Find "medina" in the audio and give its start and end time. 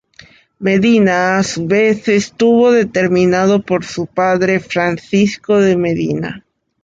0.57-1.37, 5.77-6.43